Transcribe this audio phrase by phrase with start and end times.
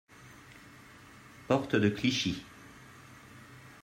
[1.47, 2.43] Porte de Clichy.